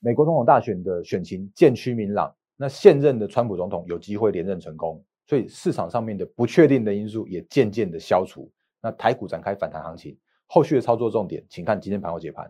[0.00, 8.48] 美国总统大选的选情渐趋明朗，那现任的川普总统有机会连任成功，所以市场上面的不确定的因素也渐渐的消除。
[8.80, 10.16] 那台股展开反弹行情，
[10.46, 12.48] 后续的操作重点，请看今天盘后解盘。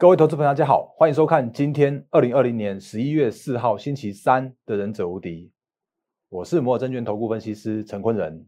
[0.00, 5.44] 各位投资朋友，大家好，欢迎收看今天二零二零年十一月四号星期三的《忍者无敌》，
[6.30, 8.42] 我是摩尔证券投顾分析师陈坤仁。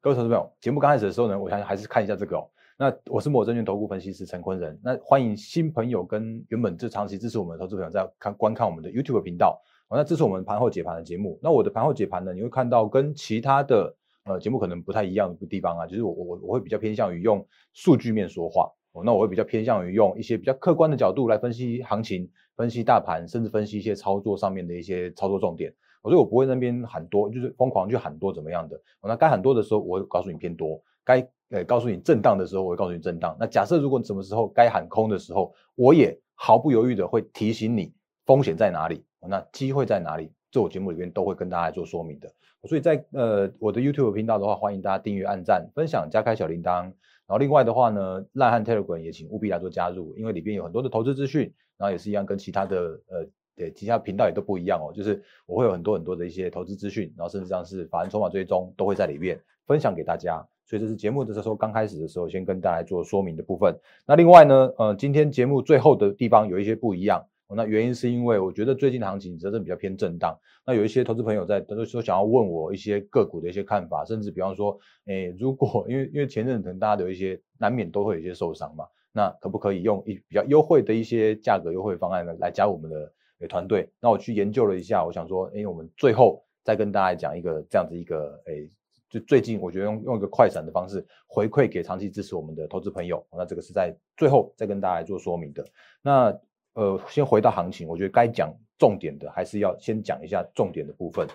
[0.00, 2.48] 各位投资朋友，节目刚开始的时候呢，我想还是看一下这个哦。
[2.78, 4.78] 那我是摩尔证券投顾分析师陈坤仁。
[4.80, 9.60] 那欢迎新朋友跟原本就长期支持我们的投资朋友在看观看我们的 YouTube 频道。
[9.90, 11.36] 那这是我们盘后解盘的节目。
[11.42, 13.92] 那我的盘后解盘呢，你会看到跟其他的
[14.22, 18.70] 呃节目可能不太一样的地方啊，就是我我我会比较偏向于用数据面说话。
[19.04, 25.74] 那我会比较偏向于用一些比较客观的角度来分析行情、分析大盘，甚至分析一些操作上面的一些操作重点。
[26.02, 28.80] 所以我不会那边喊多，就是疯狂去喊多怎么样的。
[29.02, 33.36] 那该喊多的时候，我会告诉你偏多；该呃告诉你震荡的时候，我会告诉你震荡。
[33.40, 37.92] 那假设如果什么时候该喊空的时候，我也毫不犹豫的会提醒你
[38.24, 40.30] 风险在哪里，那机会在哪里。
[40.52, 42.32] 这我节目里面都会跟大家做说明的。
[42.66, 46.92] 所以在呃我的 YouTube 频道的话，欢迎大家订阅、按赞、分享、加开小铃铛。
[47.28, 60.46] 然后另外的话呢，烂汉 Telegram 也请务必来做加入，因为里边有很多的投资资讯，然后也是一样跟其他的呃对其他频道也都不一样哦，就是我会有很多很多的一些投资资讯，然后甚至像是法人筹码追踪都会在里面分享给大家。
[60.64, 63.76] 所以这是节目的这时候刚开始的时候先跟大家做说明的部分。
[64.06, 67.24] 那另外呢，呃，今天节目最后的地方有一些不一样。
[67.54, 70.36] 那原因是因为我觉得最近的行情真的比较偏震荡。
[70.66, 74.76] 那有一些投资朋友在都说想要问我一些个股的一些看法，甚至比方说，
[75.06, 83.88] 诶，如果因为因为前阵可能大家有一些难免都会有一些受伤嘛，那可不可以用一比较优惠的一些价格优惠方案呢来加我们的团队？
[84.00, 88.68] 那我去研究了一下，我想说，诶，我们最后再跟大家讲一个这样子一个，诶，
[89.08, 93.24] 就最近我觉得用用一个快闪的方式回馈给长期支持我们的投资朋友。
[93.30, 95.64] 那这个是在最后再跟大家做说明的。
[96.02, 96.36] 那
[96.76, 101.26] 呃，先回到行情，我觉得该讲重点的还是要先讲一下重点的部分。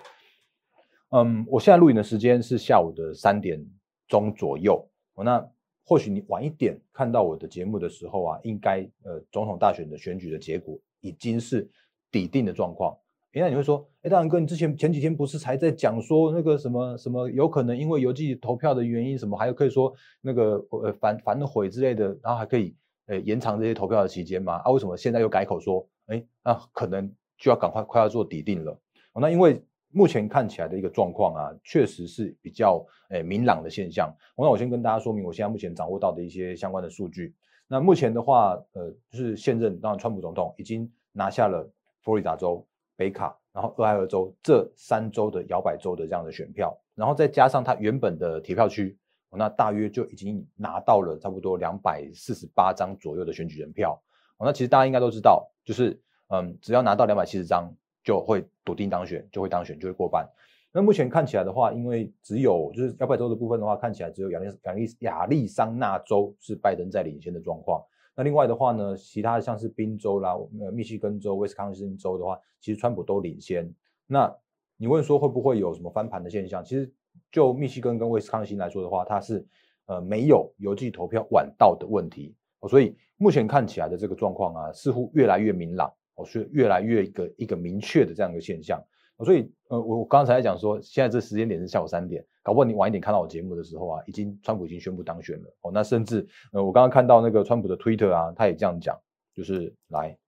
[1.10, 3.60] 嗯，我现在录影的时间是下午的三点
[4.06, 4.88] 钟左右。
[5.16, 5.44] 那
[5.84, 11.68] 或许你晚一点看到我的节目的时候啊，应该呃总统大选的选举的结果已经是
[12.12, 12.96] 底定的状况。
[13.32, 22.76] 哎，那你会说，哎，大然哥，你之前前几天不是才在讲说那个什么什么有可能因为邮寄投票的原因，什么还有可以说那个呃反反悔之类的，然后还可以。
[23.12, 24.54] 诶，延长这些投票的期间吗？
[24.64, 27.06] 啊，为什么现在又改口说，哎，那可能
[27.36, 28.72] 就要赶快快要做底定了？
[29.12, 34.10] 哦，那因为目前看起来的一个状况啊，确实是比较诶明朗的现象。
[34.34, 37.34] 那我先跟大家说明，我现在目前掌握到的一些相关的数据。
[37.68, 41.70] 那目前的话，呃，就是现任当然川普总统已经拿下了
[42.00, 48.96] 佛罗里达州、北卡，然后俄亥俄州这三州的摇摆州的这样的选票，然后再加上他原本的铁票区。
[49.36, 53.98] 那大约就已经拿到了差不多两百四十八张左右的选举人票。
[54.38, 55.98] 那其实大家应该都知道，就是
[56.28, 57.72] 嗯，只要拿到两百七十张，
[58.02, 60.28] 就会笃定当选，就会当选，就会过半。
[60.72, 67.80] 那目前看起来的话，因为只有就是摇摆州的部分的话，看起来只有亚利亚利亚利桑那州是拜登在领先的状况。
[68.16, 73.72] 那另外的话呢，其他像是宾州啦、呃密西根州、威斯康星州的话，其实川普都领先。
[74.06, 74.34] 那
[74.76, 76.64] 你问说会不会有什么翻盘的现象？
[76.64, 76.92] 其实。
[77.30, 79.46] 就密西根跟威斯康星来说的话，它是
[79.86, 82.34] 呃没有邮寄投票晚到的问题，
[82.68, 88.82] 所以目前看起来的这个状况啊，似乎越来越明朗，哦，是越来越一个一个明确的这样一个现象。
[89.24, 95.70] 所以呃，我我刚才讲说，现在这时间点是下午三点，搞不好你晚一点看到我节目的时候啊，已经川普已经宣布当选了哦。
[95.72, 98.98] 那甚至呃，我刚刚看到那个川普的 Twitter 啊，他也这样讲，
[99.32, 100.18] 就是来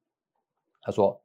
[0.81, 1.21] 他说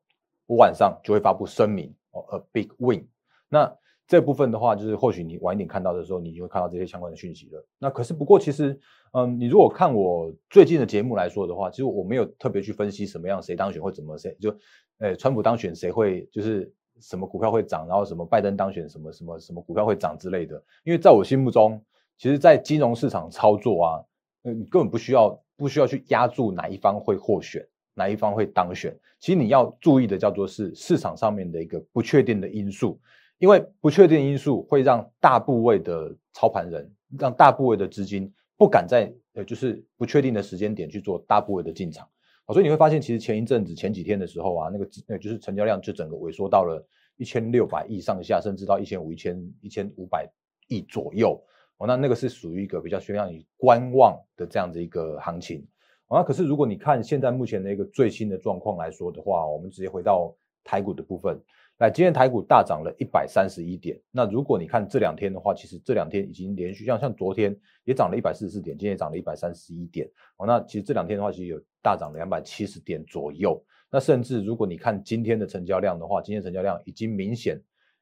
[0.47, 3.07] 我晚上就会发布声明哦，a big win。
[3.49, 3.71] 那
[4.09, 7.63] 这部分的话，就是或许你晚一点看到的时候，你就会看到这些相关的讯息了。
[7.77, 8.77] 那可是不过，其实，
[9.13, 14.49] 嗯，你如果看我最近的节目来说的话，其实我没有特别去分析什么样谁当选会怎么谁就，
[14.97, 20.55] 呃，川普当选谁会就是什么股票会涨，然后什么拜登当选什么什么什么股票会涨之类的。
[20.83, 21.79] 因为在我心目中，
[22.17, 24.03] 其实，在金融市场操作啊，
[24.41, 27.63] 你根本不需要不需要去压住哪一方会获选，
[27.93, 28.97] 哪一方会当选。
[29.19, 32.99] 其实你要注意的叫做是市场上面的一个不确定的因素。
[33.39, 42.07] 因为不确定因素会让大部位的操盘人，让大部位的资金不敢在呃就是不确定的时间点去做大部位的进场，
[42.49, 50.29] 所以你会发现，其实前一阵子前几天的时候啊，那个呃就是成交量就整个萎缩到了一千六百亿上下，甚至到一千五、一千一千五百
[50.67, 51.41] 亿左右
[51.77, 55.65] 哦，那那个是属于一个比较需要你观望的这样的一个行情
[56.09, 61.39] 那可是如果你看现在目前的一个最新的状况来说的话，我们直接回到台股的部分。
[61.79, 63.97] 来，今天台股大涨了一百三十一点。
[64.11, 70.05] 那如果你看这两天的话，其实这两天已经连续像像昨天也涨了一百四十四点，今天也涨了一百三十一点。
[70.35, 73.63] 哦，那其实这两天的话，其实有大涨两百七十点左右。
[73.89, 77.57] 那甚至如果你看今天的成交量的话，今天成交量已经明显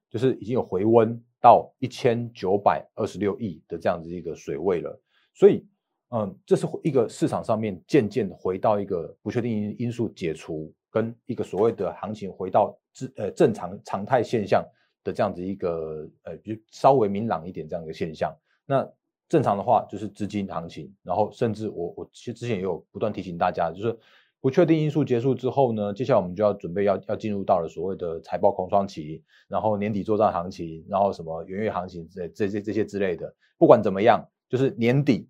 [0.10, 5.00] 就是已经有回温到一千九百二十六亿的这样子一个水位了。
[5.36, 5.64] 所以，
[6.10, 10.74] 嗯，这是一个市场上面渐渐回到一个不确定因素解除。
[10.90, 14.66] 跟一个所谓的行情回到正呃正常常态现象
[15.04, 18.36] 的这样子一个呃，比稍微明朗一点这样一个现象。
[18.66, 18.88] 那
[19.30, 23.98] 正常的话就是资金行情，然后甚至我我其实之前也有不断提醒大家，就是
[24.40, 33.34] 不确定因素结束之后呢，接下来我们就要准备要要进入到了所谓的财报空窗期，然后年底作战行情，然后什么元月行情这这些这些之类的。
[33.58, 35.28] 不管怎么样，就是年底。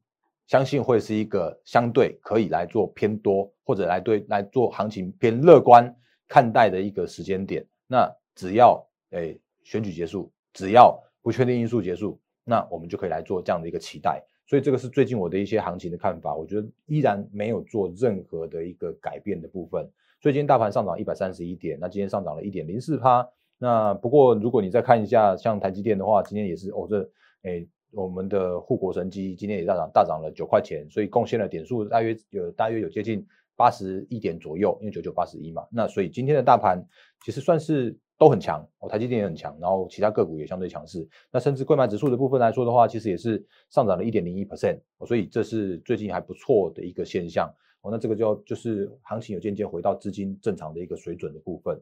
[0.47, 5.93] 相信会是一个相对可以来做偏多，或者来对来做行情偏乐观
[6.25, 7.65] 看待的一个时间点。
[7.85, 14.23] 那只要诶选举结束，只要不确定因素结束，那我们就可以来做这样的一个期待。
[14.45, 19.83] 所以这个是最近我的一些行情的看法，我觉得依然没有做任何的一个改变的部分。
[20.21, 23.27] 所以今天大盘上涨一百三十一点，那今天上涨了一点零四趴。
[23.57, 27.01] 那不过如果你再看一下像台积电的话，今天也是哦这
[27.41, 27.67] 诶。
[27.91, 33.25] 我们的护国神机今天也大涨，大涨了九块钱，所以贡献了点数大约有大约有接近
[33.55, 35.65] 八十一点左右，因为九九八十一嘛。
[35.71, 36.85] 那所以今天的大盘
[37.23, 41.07] 其实算是都很强，哦，台积电也很强，然后其他个股也相对强势。
[41.31, 47.47] 那甚至贵买指数的部分来说的话，其实也是上涨了一点零一 percent，所以这是最近还不错的一个现象。
[47.81, 51.81] 哦，那这个就就是行情有渐渐回到资金正常的一个水准的部分。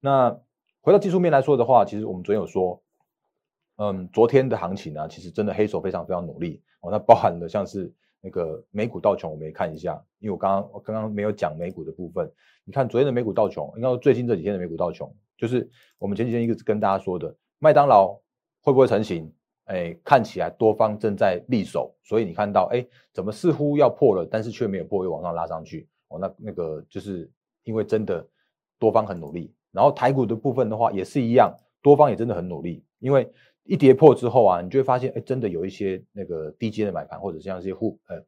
[0.00, 0.36] 那
[0.80, 2.82] 回到技术面来说的话，其实我们昨天有说。
[3.78, 6.90] 嗯，昨天的行情呢，其实真的黑手非常非常努力哦。
[6.90, 7.92] 那包含了像是
[8.22, 12.30] 那个美股道琼，我们也看一下，因为我刚刚我刚刚没有讲美股的部分。
[12.64, 15.68] 你看昨天的美股道琼，应该说最近这几天的美股道琼，就是
[15.98, 18.18] 我们前几天一直跟大家说的，麦当劳
[18.62, 19.30] 会不会成型？
[19.66, 26.18] 哎，看起来多方正在立守，所以你看到哎，怎么似乎要破了，但是却没有破，又往上拉上去哦。
[26.18, 27.30] 那那个就是
[27.64, 28.26] 因为真的
[28.78, 33.30] 多方很努力，然后台股的部分的话也是一样，多方也真的很努力，因为。
[33.66, 38.22] 一跌破之后啊，你就会发现，哎，真的有一些那个低阶的买盘，或者像一些护呃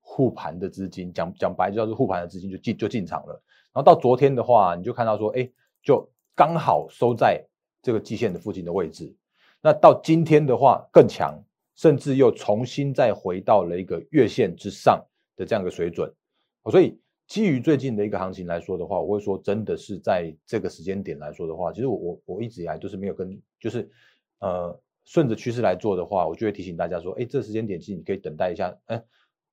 [0.00, 3.42] 护盘的资金，讲讲白就叫做护盘的资金就进就进场了。
[3.72, 5.50] 然后到昨天的话，你就看到说，哎，
[5.82, 7.44] 就刚好收在
[7.82, 9.14] 这个季线的附近的位置。
[9.60, 11.42] 那到今天的话更强，
[11.74, 15.04] 甚至又重新再回到了一个月线之上
[15.36, 16.12] 的这样一个水准。
[16.70, 23.90] 所以基于最近的一个行情来说的话，我会说真的是在这个时间点来说的话，其实我我我一直以来都是没有跟就是
[24.44, 24.80] 呃。
[25.06, 29.04] 顺着趋势来做的话，我就会提醒大家说，哎，这时间点其实你可以等待一下，哎，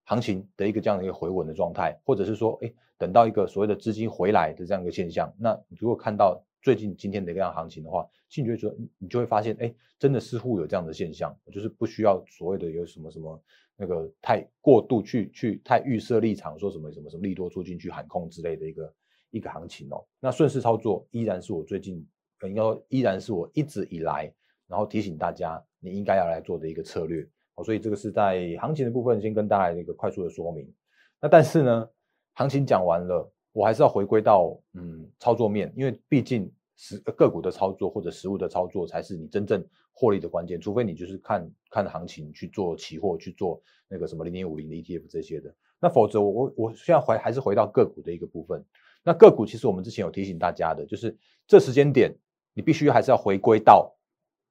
[0.05, 5.29] 行情的一个这样的一个回稳的状态，或者是说，哎，等到一个所谓的资金回来的这样一个现象。
[5.37, 13.43] 那如果看到最近今天的这样行情的话，其实你就会说，你就会发现，哎，真的似乎有这样的现象，就是不需要所谓的有什么什么
[13.75, 18.93] 那个太过度去去太预设立场，说什么什么什么利多出进去喊空之类的一个
[19.31, 20.01] 一个行情哦。
[20.17, 22.07] 那顺势操作依然是我最近
[22.43, 24.33] 应该说依然是我一直以来。
[24.71, 30.73] 然后提醒大家，你应该要来做的一个策略哦，所以这个是在行情的部分先跟大家一个快速的说明。
[31.19, 31.89] 那但是呢，
[32.35, 40.57] 行情讲完了，我还是要回归到嗯操作面，因为毕竟实个股的操作或者实物的操作才是你真正获利的关键。
[40.57, 48.63] 除非你就是看看行情去做期货去做那个什么零点五零的 ETF 这些的，那否则我我我现在回还是回到个股的一个部分。
[49.03, 52.15] 那个股其实我们之前有提醒大家的，就是这时间点
[52.53, 53.93] 你必须还是要回归到。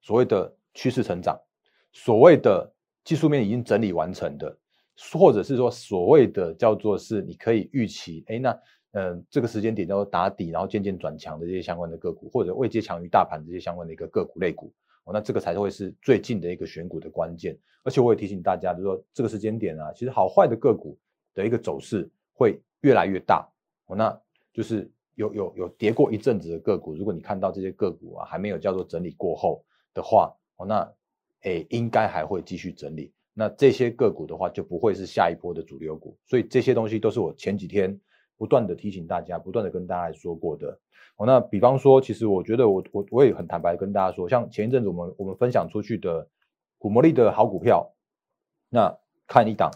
[0.00, 1.38] 所谓的趋势成长，
[1.92, 2.72] 所谓的
[3.04, 4.56] 技术面已经整理完成的，
[5.12, 8.60] 或者是说所谓的叫做是你可以预期，哎，那
[8.92, 14.72] 嗯这个时间点叫做打底，然后渐渐转强的这些相关的个股，或者未接强于大盘这些相关的一个个股类股，
[15.04, 17.56] 哦，那这个才会是最近的一个选股的关键。
[17.82, 20.98] 而且我也提醒大家，就是说这个时间点啊，其实好坏的个股
[21.34, 23.48] 的一个走势会越来越大，
[23.86, 24.20] 哦，那
[24.52, 29.64] 就是有有有跌过一阵子的个股，如果你看到这些个股啊还没有叫做整理过后。
[30.00, 30.90] 的话，哦，那，
[31.42, 33.12] 诶，应该还会继续整理。
[33.34, 36.16] 那这些个股的话，就不会是下一波的主流股。
[36.26, 38.00] 所以这些东西都是我前几天
[38.38, 40.80] 不断的提醒大家，不断的跟大家说过的。
[41.16, 46.26] 哦，那比方说，其实我觉得我我我也很坦白跟大家说，像前一阵子我们我们分享出去的
[46.78, 47.92] 股魔力的好股票，
[48.70, 49.70] 那看一档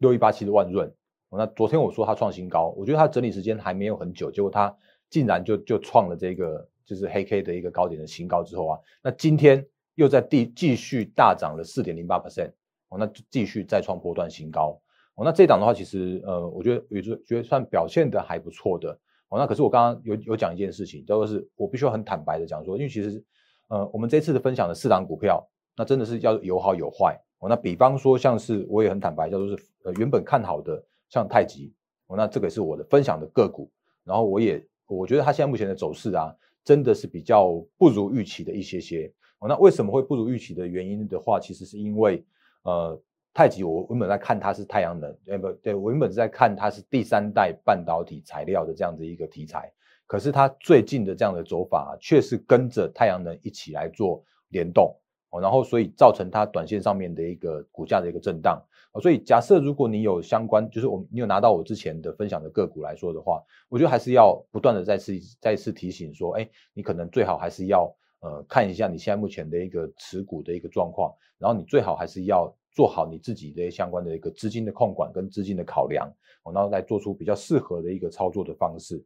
[0.00, 0.90] 六一八七的万润。
[1.30, 4.74] 那昨天我说它创新高，我觉得它整理时间还没有很久，结果它
[5.10, 6.68] 竟然就就创了这个。
[6.84, 12.50] 就是黑 K 的一个高点的新高之后啊，那今天又在第继续大涨了四点零八 percent
[12.88, 14.80] 哦，那继续再创波段新高
[15.14, 18.98] 哦，那这档的话，其实呃，我觉得也就觉得算表现的还不错的。
[19.28, 23.24] 哦，那可是我刚刚有有讲一件事情，叫做是我必须要很坦白的讲说，因为其实
[23.68, 25.42] 呃，我们这次的分享的四档股票，
[25.74, 27.18] 那真的是要有好有坏。
[27.38, 31.72] 哦，那比方说像是我也很坦白，叫做是呃原本看好的像太极，
[32.08, 33.70] 哦，那这个是我的分享的个股，
[34.04, 36.34] 然后我也我觉得它现在目前的走势啊，
[36.64, 39.12] 真的是比较不如预期的一些些。
[39.38, 42.24] 哦，那为什么会不如预期的原因的话，其实是因为
[42.62, 43.00] 呃。
[43.34, 49.72] 太极，我原本在看它是太阳能，哎不对，我原本是在看它是第三代半导体材料的这样的一个题材，
[50.06, 54.94] 可是它最近的这样的走法，却是跟着太阳能一起来做联动
[55.32, 58.62] 哦，然后所以造成它短线上面的一个股价的一个震荡
[58.92, 72.54] 哦，所以假设如果你有相关，就是我你有拿到我之前的分享的个股来说的话，我觉得还是要不断的再次再次提醒说，哎，你可能最好还是要呃看一下你现在目前的一个持股的一个状况，然后你最好还是要。
[72.74, 76.10] 做好你自己的相关的一个资金的控管跟资金的考量，
[76.42, 78.96] 哦，然后来做出比较适合的一个操作的方式，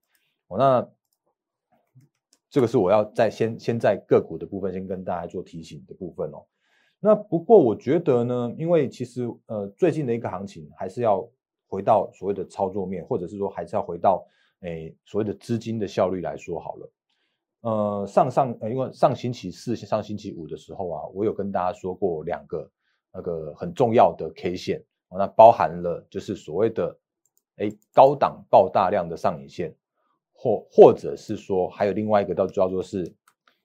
[0.47, 0.89] 哦，那
[2.57, 6.43] 这个是我要在先先在个股的部分先跟大家做提醒的部分哦。
[7.01, 11.29] 那不过我觉得呢，因为其实呃最近的一个行情还是要
[11.69, 14.27] 回到所谓的操作面，或者是说还是要回到
[14.61, 16.93] 诶所谓的资金的效率来说好了。
[17.61, 22.71] 呃，上上呃因为上星期四上星期五的时候啊，我有跟大家说过两个。
[23.19, 26.99] 那个很重要的 K 线，那包含了就是所谓的
[27.57, 29.75] 诶高档爆大量的上影线，
[30.37, 33.11] 或或者是说还有另外一个叫叫做是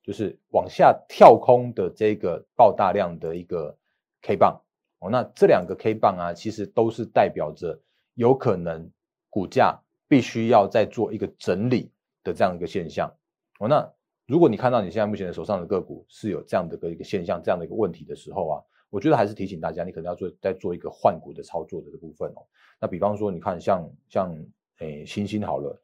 [0.01, 3.77] 就是往下跳空的这个爆大量的一个
[4.21, 4.59] K 棒
[4.99, 7.79] 哦，那这两个 K 棒啊，其实都是代表着
[8.15, 8.89] 有可能
[9.29, 11.91] 股价必须要再做一个整理
[12.23, 13.13] 的这样一个现象
[13.59, 13.67] 哦。
[13.67, 13.87] 那
[14.25, 18.63] 如果你看到你现在目前的手上的个股是有这样的个一个现象，这样的一个问题的时候啊。
[18.89, 22.43] 我觉得还是提醒大家，你可能要做再做一个换股的操作的这部分哦。
[22.77, 24.45] 那比方说，你看像像
[24.79, 25.80] 诶星星好了，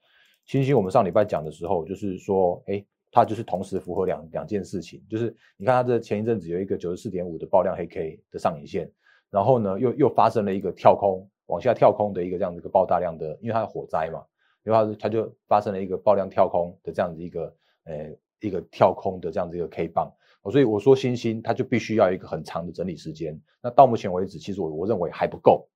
[0.48, 8.90] 星星我们上礼拜讲的时候，就是说，诶它就是同时符合两两件事情，就是你看它这前一阵子有一个九十四点五的爆量黑 K 的上影线，
[9.30, 14.24] 然后呢又又发生了一个跳空往下跳空的一个这样的一个爆大量的，因为它有火灾嘛，
[14.64, 20.10] 然后它就发生了一个爆量跳空的这样子一个诶一个跳空的这样子一个 K 棒。
[20.50, 23.38] 所以我说，星星它就必须要一个很长的整理时间。
[23.62, 25.68] 那到目前为止，其实我我认为还不够。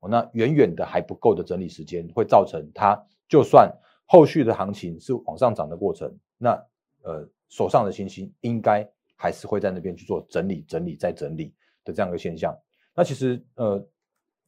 [0.00, 3.72] 哦，那远远的还不够的整理时间，会造成它就算
[4.12, 6.50] 后续的行情是往上涨的过程，那
[7.04, 12.52] 呃手上的星星应该还是会在那边去做整理、整理再整理的这样一个现象。
[12.92, 13.88] 那其实呃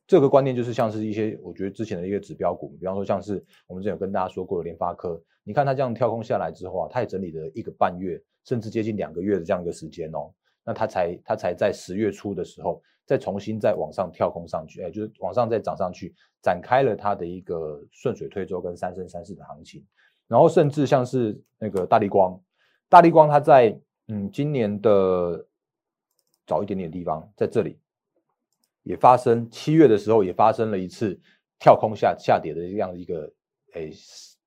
[0.05, 3.35] 这个观念就是像是一些我觉得之前的一个指标股，比方说像是
[3.69, 8.21] 我们之前有跟大家说过的联发科，你看它这样跳空下来之后啊，它也整理了一个半月。
[8.45, 10.29] 甚至接近两个月的这样一个时间哦，
[10.65, 19.85] 那它才它才在十月初的时候再重新再往上跳空上去，哎，就是往上再涨上去，展开了它的一个顺水推舟跟三升三世的行情。
[20.29, 22.41] 然后甚至像是那个大力光，
[22.89, 23.79] 大力光它在
[24.09, 25.47] 嗯今年的
[26.47, 27.79] 早一点点地方，在这里
[28.83, 31.21] 也发生七月的时候也发生了一次
[31.59, 33.31] 跳空下下跌的这样一个
[33.75, 33.91] 哎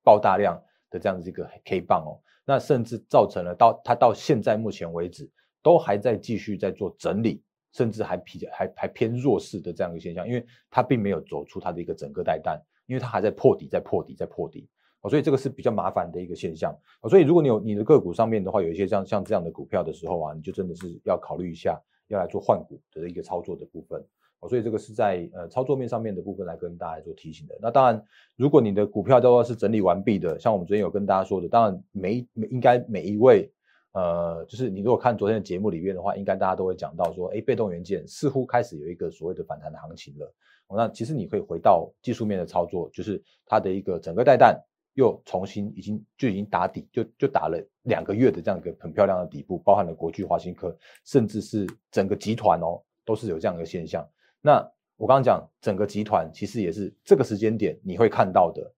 [0.03, 0.59] 爆大量
[0.89, 2.17] 的这样子一个 K 棒哦。
[2.45, 5.29] 那甚至造成了到它到现在目前为止
[5.61, 7.43] 都还在继续在做整理，
[7.75, 14.69] 甚至还比还还偏弱势的这样一个现象，因为它并没有走出它的一个整个带弹，因为它还在破底，在破底，在破底
[15.01, 17.09] 哦，所以这个是比较麻烦的一个现象哦。
[17.09, 21.77] 所以如果你有你的个股上面的话，有一些像像这样的股票的时候啊，你就真的是要考虑一下
[22.07, 24.01] 要来做换股的一个操作的部分。
[24.47, 27.57] 所以这个是在呃操作面上面的部分来跟大家做提醒的。
[27.59, 28.05] 那当然，
[28.35, 33.51] 如果你的股票都是整理完毕的，像我们昨天有跟大家说的，当然每每应该每一位
[33.95, 40.33] 呃，就是你如果看昨天的节目里面的话，应该大家都会讲到说，哎，被动元件似乎开始有一个所谓的反弹的行情了。
[40.67, 44.61] 那其实你可以回到技术面的操作，就是它的一个整个带弹
[44.95, 54.05] 又重新已经就已经打底，就就打了两个月的这样一个很漂亮的底部，包含了国巨、华新科，甚至是整个集团哦，都是有这样一个现象。
[54.41, 54.59] 那
[54.97, 58.69] 我刚刚讲整个集团其实也是这个时间点你会看到的，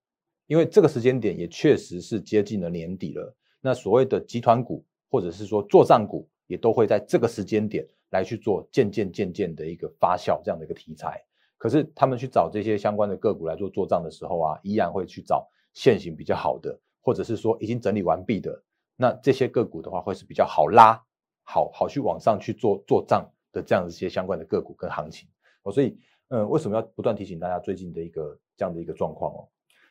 [0.45, 3.35] 因为这个时间点也确实是接近了年底了。
[3.61, 11.23] 那所谓的集团股或者是说做账股，也都会在这个时间点来去做渐渐渐渐的一个发酵这样的一个题材。
[11.57, 18.63] 可是他们去找这些相关的个股来做做账的时候啊，依然会去找现行比较好的，或者是说已经整理完毕的。
[18.95, 21.01] 那这些个股的话，会是比较好拉，
[21.43, 25.27] 好好去往上去做做账的这样一些相关的个股跟行情。
[25.71, 25.97] 所以，
[26.29, 29.47] 嗯，为什么要不断提醒大家最近的一个这样的一个状况哦？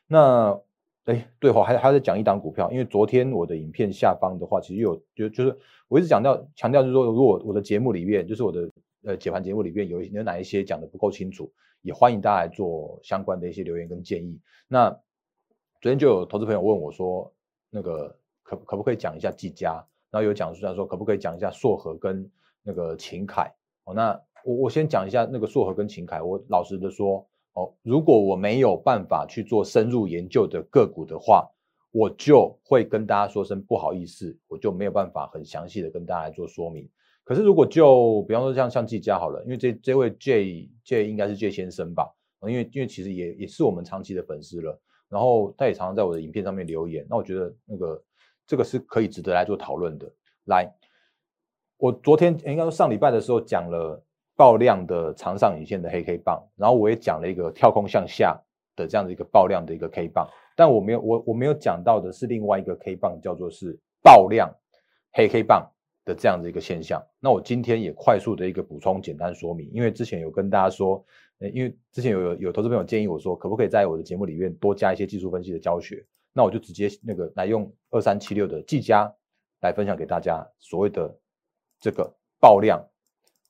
[0.07, 0.61] 那，
[1.07, 5.57] 哎，对哦，还还在讲一档股票，因为昨天我的影片下方的话，其实有就就是
[5.89, 8.69] 我一直讲到强调，就是说，如果我的节目里面，就是我的
[9.05, 11.51] 呃解盘节目里面有有哪一些讲的不够清楚，
[11.83, 14.41] 也欢迎大家来做相关的一些留言跟建议。
[14.67, 14.91] 那
[15.81, 17.33] 昨天就有投资朋友问我说，
[17.71, 19.75] 那个可可不可以讲一下技嘉？
[20.11, 22.29] 然后有讲出来说可不可以讲一下硕和跟
[22.65, 23.53] 那个秦凯？
[23.85, 26.21] 哦，那我我先讲一下那个硕和跟秦凯。
[26.21, 27.25] 我老实的说，
[27.57, 31.51] 哦，如果我没有办法去做深入研究的个股的话，
[31.91, 36.87] 我就会跟大家说声不好意思，我就没有办法很详细的跟大家来做说明。
[37.25, 42.07] 可是如果就比方说像像季家好了，因为这这位 J J 应该是 J 先生吧，
[42.43, 48.05] 因为因为其实也也是我们长期的粉丝了，然后他也常常在我的影片上面留言，那我觉得那个
[48.47, 50.13] 这个是可以值得来做讨论的。
[50.45, 50.71] 来，
[51.79, 54.01] 我昨天应该说上礼拜的时候讲了
[54.37, 58.39] 爆量的长上影线的黑 K 棒，然后我也讲了一个跳空向下
[58.77, 60.29] 的这样的一个爆量的一个 K 棒。
[60.55, 64.55] 但我没有我我没有讲到的是另外一个 K 棒，叫做是爆量
[65.13, 65.67] 黑 K 棒
[66.05, 67.03] 的这样的一个现象。
[67.19, 71.05] 那我今天也快速的一个补充简单说明，因为之前有跟大家说，
[71.53, 76.05] 因为之前有有有投资朋友建议我说，可不可以在我的节目里面多加一些技术分析的教学？
[76.33, 79.11] 那我就直接那个来用二三七六的技嘉
[79.63, 81.19] 来分享给大家所谓的
[81.81, 82.83] 这个爆量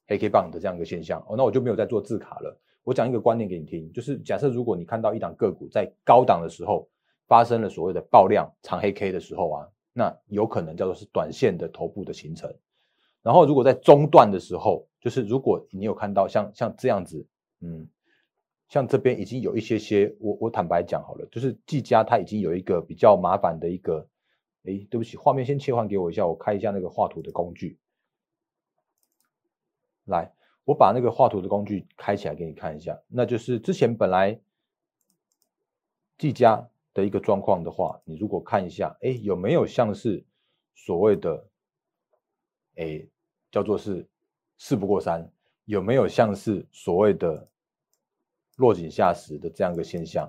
[0.07, 1.21] 黑 K 棒的这样一个现象。
[1.29, 2.59] 哦，那我就没有再做字卡了。
[2.85, 6.89] 我讲一个观念给你听，就是假设如果你看到一档个股在高档的时候，
[7.27, 12.55] 发生了所谓的爆量长黑 K 的时候啊，那有可能叫做是短线的头部的形成。
[13.23, 17.27] 然后如果在中段的时候，就是如果你有看到像像这样子，
[17.61, 17.89] 嗯，
[18.69, 24.07] 像这边已经有一些些，我我坦白讲好了，就是技嘉它已经有一个比较麻烦的一个，
[24.63, 27.77] 哎，对不起，画面先切换给我一下，我开一下那个画图的工具。
[30.07, 30.33] 来，
[30.65, 34.41] 我把那个画图的工具开起来给你看一下，那就是之前本来
[36.19, 36.69] 技嘉。
[36.97, 40.25] 的一个状况的话，你如果看一下，哎，有没有像是
[40.75, 41.47] 所谓的，
[42.77, 43.07] 哎，
[43.51, 44.09] 叫做是
[44.57, 45.31] 事不过三，
[45.67, 47.47] 有没有像是所谓的
[48.57, 50.27] 落井下石的这样一个现象？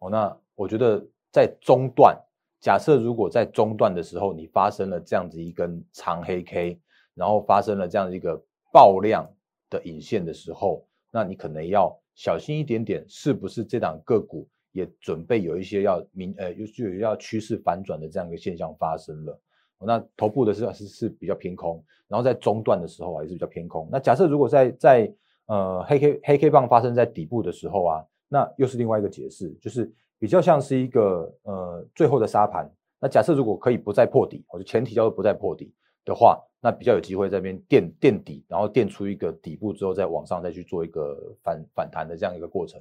[0.00, 2.20] 哦，那我觉得在中段，
[2.60, 6.80] 假设如果在中段的时候，你发生了这样子一根长黑 K，
[7.14, 9.28] 然后发生了这样一个爆量
[9.68, 14.48] 的引线的时候，那你可能要小心一点点，是不是这档个股？
[14.72, 19.40] 也准备有一些要明呃，就就要趋势反转的这样一个现象发生了。
[19.80, 23.88] 那头部的是是是比较偏空，然后在中段的时候啊也是比较偏空。
[23.90, 25.12] 那假设如果在在
[25.46, 32.70] 呃黑 K 黑 K 棒发生在底部的时候啊，那又是另外一个解释，就是比较像是一个呃最后的沙盘。
[33.00, 42.80] 那假设如果可以不再破底，或者前提叫做不再破底的话，那比较有机会在这边垫垫底，然后垫出一个底部之后再往上再去做一个反反弹的这样一个过程。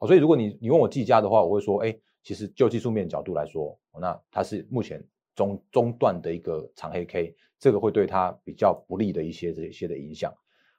[0.00, 5.04] 哦，所以如果你你问我计价的话，我会说，哎，其实就技术面角度来说，那它是目前
[5.36, 10.32] 中中段的一个长黑 K，这个会对它比较不利的一些这些的影响。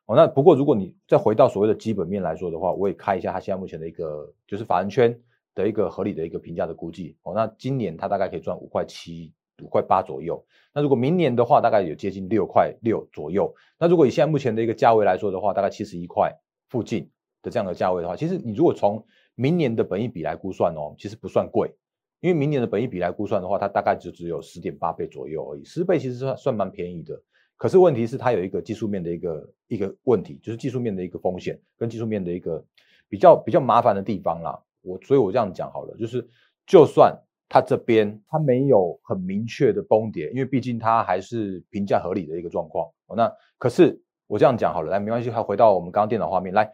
[0.07, 5.17] 哦，那不过如果你再回到所谓的基本面来说的话，我也看一下它现在目前的一个就是法人圈
[5.53, 7.15] 的一个合理的一个评价的估计。
[7.21, 9.31] 哦，那今年它大概可以赚五块七、
[9.61, 10.43] 五块八左右。
[10.73, 13.53] 那如果明年的话，大概有接近六块六左右。
[13.79, 16.33] 那如果以现在目前的一个价位来说的话，大概七十一块
[16.69, 17.09] 附近。
[17.43, 21.73] 的这样的价位的话，其实你如果从明年的本益比来估算哦，其实不算贵，
[22.19, 27.19] 因为明年的本益比来估算的话，它大概就只有十点八倍左右而已，十倍其实算算蛮便宜的。
[27.57, 32.63] 可是问题是它有一个技术面的一个一个问题，就是技术面的一个风险跟技术面的一个
[33.09, 34.61] 比较比较麻烦的地方啦。
[34.83, 36.29] 我所以，我这样讲好了，就是
[36.67, 37.11] 就算
[37.53, 42.89] 它这边它没有很明确的崩跌，因为毕竟它还是评价合理的一个状况。
[43.13, 46.71] 那可是我这样讲好了，来没关系，还回到我们刚刚电脑画面来。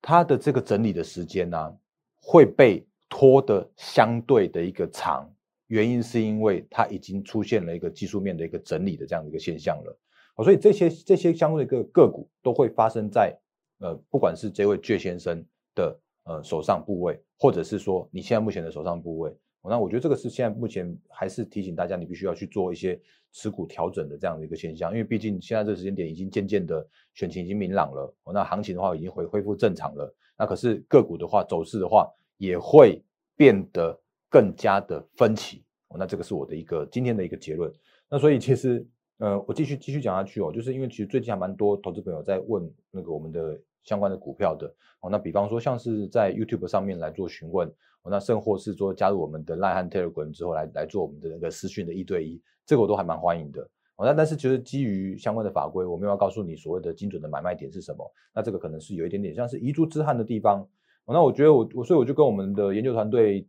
[0.00, 1.72] 它的这个整理的时间呢，
[2.20, 5.32] 会被拖的相对的一个长，
[5.68, 9.96] 原因是因为它已经出现了一个技术面的一个整理的这样的一个现象了，
[10.42, 13.38] 所以这些这些相对的个个股都会发生在
[13.78, 15.44] 呃，不管是这位倔先生
[15.76, 19.32] 的呃手上部位，或者是说你现在目前的手上部位。
[19.64, 33.00] 那我觉得这个是现在目前还是提醒大家，你必须要去做一些持股调整的这样的一个现象，因为毕竟现在这个时间点已经渐渐的选情已经明朗了，那行情的话已经回恢复正常了，那可是个股的话走势的话也会
[33.36, 33.96] 变得
[34.28, 35.64] 更加的分歧，
[35.96, 37.72] 那这个是我的一个今天的一个结论。
[38.10, 38.84] 那所以其实
[39.18, 44.66] 呃我继续继续讲下去哦，就是因为其实最近还蛮多投资朋友在问那个我们的相关的股票的
[45.00, 47.72] 哦，那比方说像是在 YouTube 上面来做询问。
[48.10, 53.68] 那甚或是说加入我们的 Line 和 Telegram 之后来来做我们的那个私讯的一对一，这个我都还蛮欢迎的。
[54.04, 58.04] 那但是其实基于相关的法规，我们要告诉你所谓的精准的买卖点是什么。
[58.34, 60.66] 那这个可能是有一点点像是遗珠之憾的地方。
[61.06, 63.46] 那我觉得我我所以我就跟我们的研究团队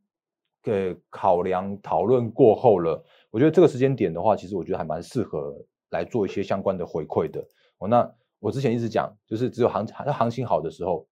[0.61, 7.43] 给考量讨论过后了，我觉得这个时间点的话，其实我觉得还蛮适合来做一些相关的回馈的。
[7.79, 8.07] 哦，那
[8.39, 11.07] 我之前一直讲，就是只有行行情好的时候，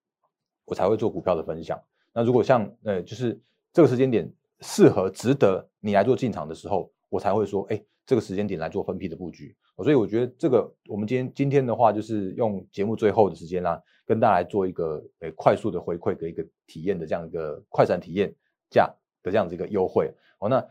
[0.65, 1.82] 我才会做股票的分享。
[2.13, 3.39] 那如果像呃，就是
[3.71, 9.56] 这个时间点适合、值得你来做进场的时候，我才会说，哎，这个时间点来做分批的布局。
[9.78, 18.32] 所以我觉得这个我们今天今天的话，就是用节目最后的时间啦，跟大家来做一个呃快速的回馈的一个体验的这样一个快闪体验
[18.69, 18.86] 价
[19.24, 20.13] 的这样子一个优惠。
[20.38, 20.63] 哦，那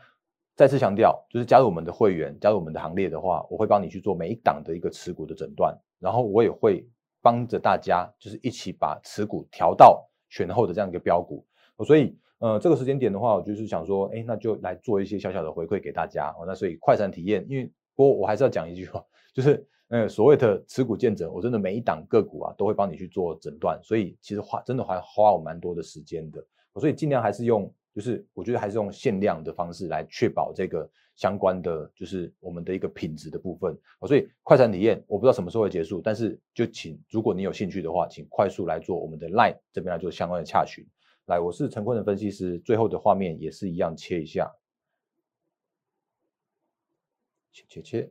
[0.54, 6.86] 再次强调，就是加入我们的会员，加入我们的行列的话，我会帮你去做每一档的一个持股的诊断，然后我也会
[7.20, 11.44] 帮着大家，就是一起把持股调到选后的这样一个标股。
[11.84, 16.34] 所以呃这个时间点的话，我就是想说，哎，那就来做一些小小的回馈给大家。
[16.38, 17.70] 哦，那所以快闪体验，因为。
[17.96, 26.42] 不过我还是要讲一句话，就是呃所谓的持股见证，我真的每一档个股啊都会帮你去做诊断，所以其实花真的还花我蛮多的时间的，
[26.80, 30.88] 所以尽量还是用，就是我觉得还是用限量的方式来确保这个
[31.20, 33.78] 相关的就是我们的一个品质的部分。
[34.08, 40.82] 所以快餐体验我不知道什么时候会结束，但是就请如果你有兴趣的话，请快速来做我们的 Line 这边来做相关的洽询。
[41.26, 44.50] 来，我是陈坤的分析师，最后的画面也是一样切一下。
[47.52, 48.10] 切切切，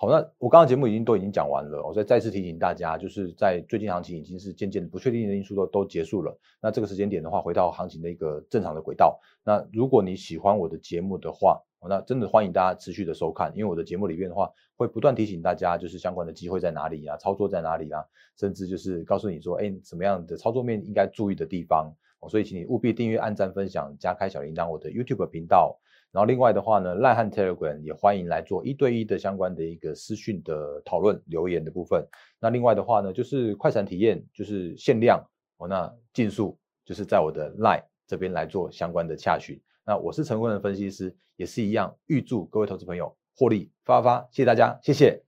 [0.00, 9.18] 好，那我刚刚节目已经都已经讲完了，我再再次提醒大家，就是在最近行情已经是渐渐不确定的因素都都结束了，那这个时间点的话，回到行情的一个正常的轨道。
[9.44, 18.00] 那如果你喜欢我的节目的话，那真的欢迎大家持续的收看，因为我的节目里面的话，会不断提醒大家，就是相关的机会在哪里啊，操作在哪里啊，
[18.38, 21.92] 甚至就是告诉你说，哎，什么样的操作面应该注意的地方。
[22.28, 25.76] 所以请你务必订阅、按赞、分享、加开小铃铛，我的 YouTube 频道。
[26.10, 32.06] 然后另外的话呢，赖汉 Telegram 也欢迎来做一对一的相关的一个私讯的讨论留言的部分。
[32.40, 35.22] 那另外的话呢，就是快闪体验，就是限量
[35.58, 39.60] 哦，那尽速就是在我的赖这边来做相关的洽询。
[39.84, 45.27] 那我是成功的分析师，也是一样，预祝各位投资朋友获利发发，谢谢大家，谢谢。